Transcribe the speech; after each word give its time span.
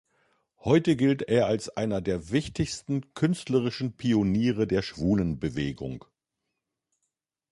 Heute 0.61 0.95
gilt 0.95 1.21
er 1.29 1.45
als 1.45 1.69
einer 1.77 2.01
der 2.01 2.31
wichtigsten 2.31 3.13
künstlerischen 3.13 3.97
Pioniere 3.97 4.65
der 4.65 4.81
Schwulenbewegung. 4.81 6.05